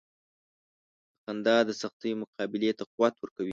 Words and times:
•خندا 1.23 1.57
د 1.67 1.71
سختیو 1.81 2.19
مقابلې 2.21 2.71
ته 2.77 2.83
قوت 2.93 3.13
ورکوي. 3.19 3.49